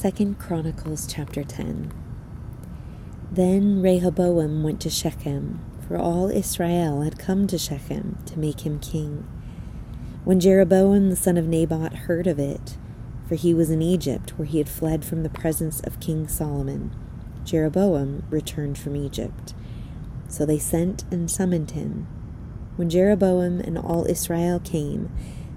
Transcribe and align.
Second 0.00 0.38
Chronicles 0.38 1.08
chapter 1.12 1.42
10. 1.42 1.92
Then 3.32 3.82
Rehoboam 3.82 4.62
went 4.62 4.80
to 4.82 4.90
Shechem, 4.90 5.58
for 5.88 5.96
all 5.98 6.30
Israel 6.30 7.02
had 7.02 7.18
come 7.18 7.48
to 7.48 7.58
Shechem 7.58 8.16
to 8.26 8.38
make 8.38 8.60
him 8.60 8.78
king. 8.78 9.26
When 10.22 10.38
Jeroboam 10.38 11.10
the 11.10 11.16
son 11.16 11.36
of 11.36 11.48
Nebat 11.48 11.92
heard 12.06 12.28
of 12.28 12.38
it, 12.38 12.78
for 13.26 13.34
he 13.34 13.52
was 13.52 13.70
in 13.70 13.82
Egypt 13.82 14.38
where 14.38 14.46
he 14.46 14.58
had 14.58 14.68
fled 14.68 15.04
from 15.04 15.24
the 15.24 15.28
presence 15.28 15.80
of 15.80 15.98
King 15.98 16.28
Solomon, 16.28 16.94
Jeroboam 17.44 18.22
returned 18.30 18.78
from 18.78 18.94
Egypt. 18.94 19.52
So 20.28 20.46
they 20.46 20.60
sent 20.60 21.06
and 21.10 21.28
summoned 21.28 21.72
him. 21.72 22.06
When 22.76 22.88
Jeroboam 22.88 23.58
and 23.58 23.76
all 23.76 24.06
Israel 24.08 24.60
came, 24.60 25.10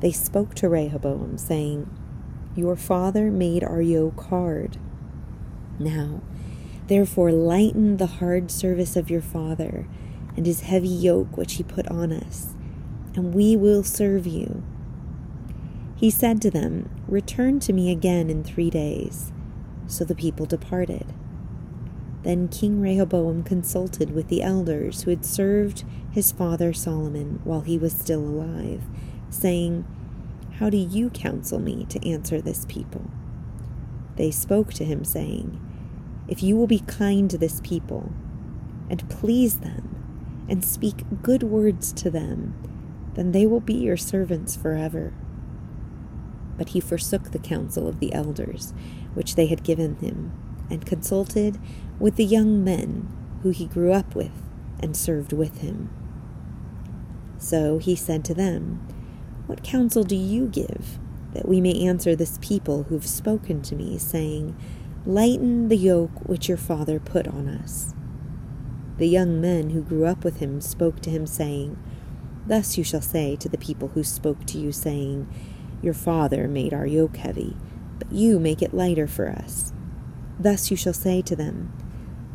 they 0.00 0.10
spoke 0.10 0.54
to 0.54 0.70
Rehoboam, 0.70 1.36
saying, 1.36 1.86
Your 2.54 2.76
father 2.76 3.30
made 3.30 3.64
our 3.64 3.80
yoke 3.80 4.24
hard. 4.24 4.76
Now, 5.78 6.20
therefore, 6.86 7.32
lighten 7.32 7.96
the 7.96 8.06
hard 8.06 8.50
service 8.50 8.94
of 8.94 9.08
your 9.08 9.22
father 9.22 9.86
and 10.36 10.44
his 10.44 10.60
heavy 10.60 10.88
yoke 10.88 11.36
which 11.36 11.54
he 11.54 11.62
put 11.62 11.88
on 11.88 12.12
us, 12.12 12.54
and 13.14 13.34
we 13.34 13.56
will 13.56 13.82
serve 13.82 14.26
you. 14.26 14.62
He 15.96 16.10
said 16.10 16.42
to 16.42 16.50
them, 16.50 16.90
Return 17.06 17.60
to 17.60 17.72
me 17.72 17.90
again 17.90 18.28
in 18.28 18.42
three 18.42 18.70
days. 18.70 19.32
So 19.86 20.04
the 20.04 20.14
people 20.14 20.46
departed. 20.46 21.06
Then 22.22 22.48
King 22.48 22.80
Rehoboam 22.80 23.42
consulted 23.42 24.14
with 24.14 24.28
the 24.28 24.42
elders 24.42 25.02
who 25.02 25.10
had 25.10 25.24
served 25.24 25.84
his 26.10 26.32
father 26.32 26.72
Solomon 26.72 27.40
while 27.44 27.62
he 27.62 27.78
was 27.78 27.92
still 27.92 28.20
alive, 28.20 28.82
saying, 29.30 29.84
How 30.62 30.70
do 30.70 30.76
you 30.76 31.10
counsel 31.10 31.58
me 31.58 31.86
to 31.86 32.08
answer 32.08 32.40
this 32.40 32.66
people? 32.68 33.10
They 34.14 34.30
spoke 34.30 34.72
to 34.74 34.84
him, 34.84 35.04
saying, 35.04 35.60
If 36.28 36.40
you 36.40 36.56
will 36.56 36.68
be 36.68 36.78
kind 36.78 37.28
to 37.30 37.36
this 37.36 37.60
people, 37.64 38.12
and 38.88 39.10
please 39.10 39.58
them, 39.58 40.44
and 40.48 40.64
speak 40.64 41.02
good 41.20 41.42
words 41.42 41.92
to 41.94 42.10
them, 42.12 42.54
then 43.14 43.32
they 43.32 43.44
will 43.44 43.58
be 43.58 43.74
your 43.74 43.96
servants 43.96 44.54
forever. 44.54 45.12
But 46.56 46.68
he 46.68 46.80
forsook 46.80 47.32
the 47.32 47.40
counsel 47.40 47.88
of 47.88 47.98
the 47.98 48.14
elders, 48.14 48.72
which 49.14 49.34
they 49.34 49.48
had 49.48 49.64
given 49.64 49.96
him, 49.96 50.30
and 50.70 50.86
consulted 50.86 51.58
with 51.98 52.14
the 52.14 52.24
young 52.24 52.62
men 52.62 53.08
who 53.42 53.50
he 53.50 53.66
grew 53.66 53.92
up 53.92 54.14
with 54.14 54.44
and 54.78 54.96
served 54.96 55.32
with 55.32 55.58
him. 55.58 55.90
So 57.36 57.78
he 57.78 57.96
said 57.96 58.24
to 58.26 58.34
them, 58.34 58.86
What 59.52 59.62
counsel 59.62 60.02
do 60.02 60.16
you 60.16 60.46
give, 60.46 60.98
that 61.34 61.46
we 61.46 61.60
may 61.60 61.78
answer 61.86 62.16
this 62.16 62.38
people 62.40 62.84
who've 62.84 63.06
spoken 63.06 63.60
to 63.60 63.76
me, 63.76 63.98
saying, 63.98 64.56
Lighten 65.04 65.68
the 65.68 65.76
yoke 65.76 66.26
which 66.26 66.48
your 66.48 66.56
father 66.56 66.98
put 66.98 67.28
on 67.28 67.48
us? 67.48 67.92
The 68.96 69.06
young 69.06 69.42
men 69.42 69.68
who 69.68 69.82
grew 69.82 70.06
up 70.06 70.24
with 70.24 70.38
him 70.38 70.62
spoke 70.62 71.02
to 71.02 71.10
him, 71.10 71.26
saying, 71.26 71.76
Thus 72.46 72.78
you 72.78 72.82
shall 72.82 73.02
say 73.02 73.36
to 73.36 73.48
the 73.50 73.58
people 73.58 73.88
who 73.88 74.02
spoke 74.02 74.46
to 74.46 74.58
you, 74.58 74.72
saying, 74.72 75.28
Your 75.82 75.92
father 75.92 76.48
made 76.48 76.72
our 76.72 76.86
yoke 76.86 77.18
heavy, 77.18 77.54
but 77.98 78.10
you 78.10 78.40
make 78.40 78.62
it 78.62 78.72
lighter 78.72 79.06
for 79.06 79.28
us. 79.28 79.74
Thus 80.40 80.70
you 80.70 80.78
shall 80.78 80.94
say 80.94 81.20
to 81.20 81.36
them, 81.36 81.70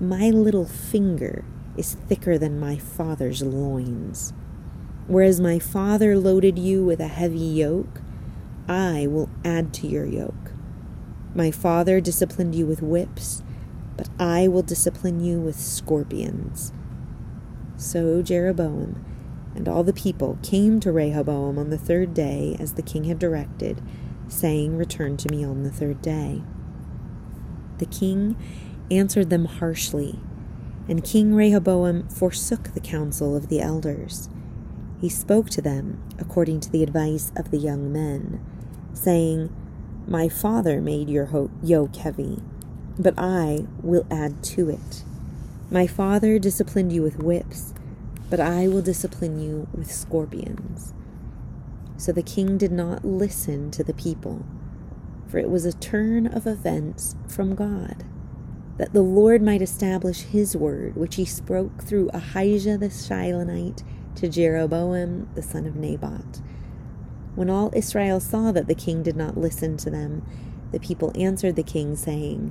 my 0.00 0.30
little 0.30 0.66
finger 0.66 1.44
is 1.76 1.94
thicker 1.94 2.38
than 2.38 2.58
my 2.58 2.76
father's 2.76 3.40
loins. 3.40 4.32
Whereas 5.06 5.40
my 5.40 5.58
father 5.58 6.16
loaded 6.16 6.58
you 6.58 6.84
with 6.84 7.00
a 7.00 7.08
heavy 7.08 7.38
yoke, 7.38 8.00
I 8.68 9.06
will 9.06 9.28
add 9.44 9.74
to 9.74 9.86
your 9.86 10.06
yoke. 10.06 10.52
My 11.34 11.50
father 11.50 12.00
disciplined 12.00 12.54
you 12.54 12.64
with 12.64 12.80
whips, 12.80 13.42
but 13.96 14.08
I 14.18 14.48
will 14.48 14.62
discipline 14.62 15.20
you 15.20 15.40
with 15.40 15.58
scorpions. 15.58 16.72
So 17.76 18.22
Jeroboam 18.22 19.04
and 19.54 19.68
all 19.68 19.84
the 19.84 19.92
people 19.92 20.38
came 20.42 20.80
to 20.80 20.92
Rehoboam 20.92 21.58
on 21.58 21.70
the 21.70 21.78
third 21.78 22.14
day, 22.14 22.56
as 22.58 22.74
the 22.74 22.82
king 22.82 23.04
had 23.04 23.18
directed, 23.18 23.80
saying, 24.26 24.76
Return 24.76 25.16
to 25.18 25.30
me 25.30 25.44
on 25.44 25.62
the 25.62 25.70
third 25.70 26.02
day. 26.02 26.42
The 27.78 27.86
king 27.86 28.36
answered 28.90 29.30
them 29.30 29.44
harshly, 29.44 30.18
and 30.88 31.04
King 31.04 31.34
Rehoboam 31.34 32.08
forsook 32.08 32.74
the 32.74 32.80
counsel 32.80 33.36
of 33.36 33.48
the 33.48 33.60
elders. 33.60 34.28
He 35.00 35.08
spoke 35.08 35.50
to 35.50 35.60
them 35.60 36.02
according 36.18 36.60
to 36.60 36.70
the 36.70 36.82
advice 36.82 37.32
of 37.36 37.50
the 37.50 37.58
young 37.58 37.92
men, 37.92 38.40
saying, 38.92 39.54
My 40.06 40.28
father 40.28 40.80
made 40.80 41.08
your 41.08 41.50
yoke 41.62 41.96
heavy, 41.96 42.40
but 42.98 43.14
I 43.16 43.66
will 43.82 44.06
add 44.10 44.42
to 44.44 44.70
it. 44.70 45.04
My 45.70 45.86
father 45.86 46.38
disciplined 46.38 46.92
you 46.92 47.02
with 47.02 47.22
whips, 47.22 47.74
but 48.30 48.40
I 48.40 48.68
will 48.68 48.82
discipline 48.82 49.40
you 49.40 49.68
with 49.74 49.92
scorpions. 49.92 50.94
So 51.96 52.12
the 52.12 52.22
king 52.22 52.58
did 52.58 52.72
not 52.72 53.04
listen 53.04 53.70
to 53.72 53.84
the 53.84 53.94
people, 53.94 54.44
for 55.28 55.38
it 55.38 55.50
was 55.50 55.64
a 55.64 55.72
turn 55.72 56.26
of 56.26 56.46
events 56.46 57.16
from 57.28 57.54
God 57.54 58.04
that 58.76 58.92
the 58.92 59.02
Lord 59.02 59.40
might 59.40 59.62
establish 59.62 60.22
his 60.22 60.56
word, 60.56 60.96
which 60.96 61.14
he 61.14 61.24
spoke 61.24 61.82
through 61.84 62.10
Ahijah 62.12 62.78
the 62.78 62.88
Shilonite 62.88 63.82
to 64.16 64.28
Jeroboam 64.28 65.28
the 65.34 65.42
son 65.42 65.66
of 65.66 65.76
Nebat. 65.76 66.40
When 67.34 67.50
all 67.50 67.72
Israel 67.74 68.20
saw 68.20 68.52
that 68.52 68.68
the 68.68 68.74
king 68.74 69.02
did 69.02 69.16
not 69.16 69.36
listen 69.36 69.76
to 69.78 69.90
them, 69.90 70.24
the 70.72 70.80
people 70.80 71.12
answered 71.14 71.56
the 71.56 71.62
king, 71.62 71.96
saying, 71.96 72.50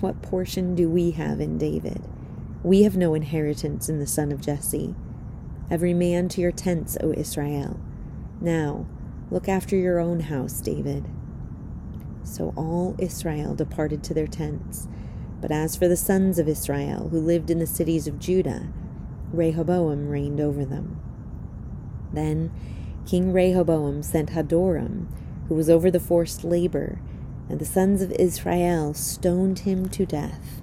What 0.00 0.22
portion 0.22 0.74
do 0.74 0.88
we 0.88 1.12
have 1.12 1.40
in 1.40 1.58
David? 1.58 2.02
We 2.62 2.82
have 2.82 2.96
no 2.96 3.14
inheritance 3.14 3.88
in 3.88 3.98
the 3.98 4.06
son 4.06 4.32
of 4.32 4.40
Jesse. 4.40 4.94
Every 5.70 5.94
man 5.94 6.28
to 6.30 6.40
your 6.40 6.52
tents, 6.52 6.96
O 7.00 7.12
Israel. 7.12 7.80
Now, 8.40 8.86
look 9.30 9.48
after 9.48 9.76
your 9.76 9.98
own 9.98 10.20
house, 10.20 10.60
David. 10.60 11.08
So 12.24 12.52
all 12.56 12.94
Israel 12.98 13.54
departed 13.54 14.02
to 14.04 14.14
their 14.14 14.26
tents 14.26 14.88
but 15.42 15.50
as 15.50 15.76
for 15.76 15.88
the 15.88 15.96
sons 15.96 16.38
of 16.38 16.48
Israel 16.48 17.08
who 17.10 17.20
lived 17.20 17.50
in 17.50 17.58
the 17.58 17.66
cities 17.66 18.06
of 18.06 18.20
Judah, 18.20 18.68
Rehoboam 19.32 20.08
reigned 20.08 20.40
over 20.40 20.64
them. 20.64 21.00
Then 22.12 22.52
King 23.06 23.32
Rehoboam 23.32 24.02
sent 24.02 24.30
Hadoram, 24.30 25.08
who 25.48 25.54
was 25.54 25.70
over 25.70 25.90
the 25.90 26.00
forced 26.00 26.44
labor, 26.44 27.00
and 27.48 27.58
the 27.58 27.64
sons 27.64 28.02
of 28.02 28.12
Israel 28.12 28.94
stoned 28.94 29.60
him 29.60 29.88
to 29.90 30.06
death. 30.06 30.62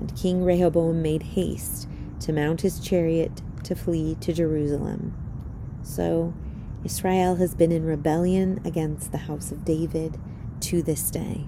And 0.00 0.14
King 0.16 0.44
Rehoboam 0.44 1.02
made 1.02 1.22
haste 1.22 1.88
to 2.20 2.32
mount 2.32 2.60
his 2.60 2.80
chariot 2.80 3.42
to 3.64 3.74
flee 3.74 4.16
to 4.20 4.32
Jerusalem. 4.32 5.14
So 5.82 6.34
Israel 6.84 7.36
has 7.36 7.54
been 7.54 7.72
in 7.72 7.84
rebellion 7.84 8.60
against 8.64 9.10
the 9.10 9.18
house 9.18 9.50
of 9.50 9.64
David 9.64 10.18
to 10.60 10.82
this 10.82 11.10
day. 11.10 11.46